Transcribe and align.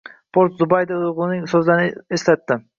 Port 0.37 0.55
Zubaydaga 0.61 1.11
o`g`lining 1.13 1.47
so`zlarini 1.55 2.05
eslatdi 2.21 2.63